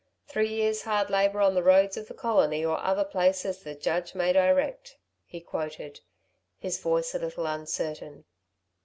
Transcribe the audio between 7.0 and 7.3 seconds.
a